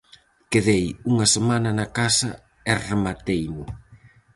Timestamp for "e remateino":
2.71-3.63